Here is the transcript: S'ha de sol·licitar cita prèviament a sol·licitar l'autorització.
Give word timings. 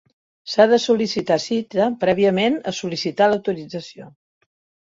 S'ha 0.53 0.65
de 0.71 0.77
sol·licitar 0.85 1.37
cita 1.43 1.87
prèviament 2.05 2.57
a 2.73 2.73
sol·licitar 2.81 3.29
l'autorització. 3.31 4.11